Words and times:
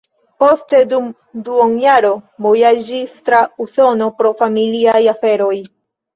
Poste 0.43 0.77
dum 0.93 1.11
duonjaro 1.49 2.09
vojaĝis 2.47 3.15
tra 3.29 3.43
Usono 3.67 4.09
pro 4.23 4.35
familiaj 4.43 4.99
aferoj. 5.15 5.55